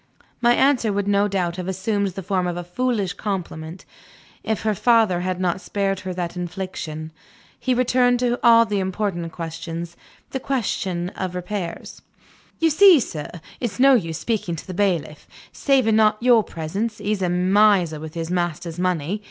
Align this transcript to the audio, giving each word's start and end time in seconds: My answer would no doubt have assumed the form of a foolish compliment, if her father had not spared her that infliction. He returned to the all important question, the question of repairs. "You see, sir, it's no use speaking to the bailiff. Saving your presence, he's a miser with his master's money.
My 0.41 0.55
answer 0.55 0.91
would 0.91 1.07
no 1.07 1.27
doubt 1.27 1.57
have 1.57 1.67
assumed 1.67 2.07
the 2.07 2.23
form 2.23 2.47
of 2.47 2.57
a 2.57 2.63
foolish 2.63 3.13
compliment, 3.13 3.85
if 4.43 4.63
her 4.63 4.73
father 4.73 5.19
had 5.21 5.39
not 5.39 5.61
spared 5.61 5.99
her 5.99 6.13
that 6.15 6.35
infliction. 6.35 7.11
He 7.59 7.75
returned 7.75 8.17
to 8.21 8.31
the 8.31 8.39
all 8.43 8.65
important 8.69 9.31
question, 9.31 9.87
the 10.31 10.39
question 10.39 11.09
of 11.09 11.35
repairs. 11.35 12.01
"You 12.59 12.71
see, 12.71 12.99
sir, 12.99 13.29
it's 13.59 13.79
no 13.79 13.93
use 13.93 14.17
speaking 14.17 14.55
to 14.55 14.65
the 14.65 14.73
bailiff. 14.73 15.27
Saving 15.53 15.99
your 16.19 16.43
presence, 16.43 16.97
he's 16.97 17.21
a 17.21 17.29
miser 17.29 17.99
with 17.99 18.15
his 18.15 18.31
master's 18.31 18.79
money. 18.79 19.19